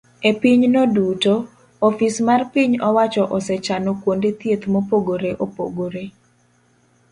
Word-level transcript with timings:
E 0.29 0.29
pinyno 0.43 0.81
duto, 0.95 1.33
ofis 1.87 2.15
mar 2.27 2.41
piny 2.53 2.73
owacho 2.89 3.23
osechano 3.37 3.91
kuonde 4.01 4.29
thieth 4.39 4.63
mopogore 4.73 5.31
opogore 5.43 6.03